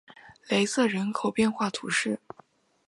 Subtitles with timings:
[0.65, 2.19] 瑟雷人口变化图示